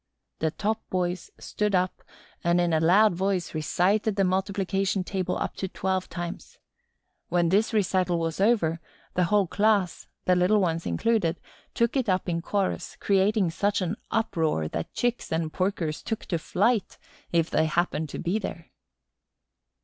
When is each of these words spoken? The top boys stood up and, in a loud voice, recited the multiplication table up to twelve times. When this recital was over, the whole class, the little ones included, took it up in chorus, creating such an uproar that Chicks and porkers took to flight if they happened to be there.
The 0.39 0.49
top 0.49 0.81
boys 0.89 1.29
stood 1.37 1.75
up 1.75 2.01
and, 2.43 2.59
in 2.59 2.73
a 2.73 2.79
loud 2.79 3.13
voice, 3.13 3.53
recited 3.53 4.15
the 4.15 4.23
multiplication 4.23 5.03
table 5.03 5.37
up 5.37 5.55
to 5.57 5.67
twelve 5.67 6.09
times. 6.09 6.57
When 7.29 7.49
this 7.49 7.71
recital 7.71 8.17
was 8.17 8.41
over, 8.41 8.79
the 9.13 9.25
whole 9.25 9.45
class, 9.45 10.07
the 10.25 10.35
little 10.35 10.59
ones 10.59 10.87
included, 10.87 11.39
took 11.75 11.95
it 11.95 12.09
up 12.09 12.27
in 12.27 12.41
chorus, 12.41 12.97
creating 12.99 13.51
such 13.51 13.79
an 13.79 13.95
uproar 14.09 14.67
that 14.69 14.91
Chicks 14.91 15.31
and 15.31 15.53
porkers 15.53 16.01
took 16.01 16.25
to 16.25 16.39
flight 16.39 16.97
if 17.31 17.51
they 17.51 17.67
happened 17.67 18.09
to 18.09 18.17
be 18.17 18.39
there. 18.39 18.71